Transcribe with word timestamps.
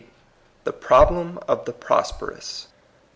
THB 0.65 0.79
PROBLEM 0.81 1.37
OF 1.47 1.65
THE 1.65 1.73
PBOSPBBOUS. 1.73 2.65